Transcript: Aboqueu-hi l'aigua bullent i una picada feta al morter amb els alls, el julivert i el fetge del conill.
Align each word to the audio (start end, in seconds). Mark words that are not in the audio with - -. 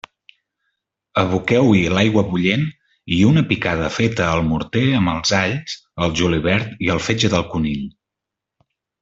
Aboqueu-hi 1.23 1.81
l'aigua 1.95 2.23
bullent 2.29 2.63
i 3.17 3.19
una 3.33 3.43
picada 3.51 3.91
feta 3.99 4.31
al 4.37 4.41
morter 4.53 4.83
amb 5.01 5.13
els 5.13 5.35
alls, 5.43 5.77
el 6.07 6.17
julivert 6.23 6.75
i 6.89 6.91
el 6.97 7.05
fetge 7.11 7.33
del 7.37 7.47
conill. 7.55 7.87